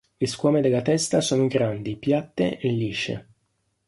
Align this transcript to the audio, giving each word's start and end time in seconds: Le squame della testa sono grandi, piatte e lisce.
Le 0.19 0.25
squame 0.25 0.61
della 0.61 0.81
testa 0.81 1.21
sono 1.21 1.45
grandi, 1.45 1.95
piatte 1.95 2.57
e 2.57 2.69
lisce. 2.71 3.27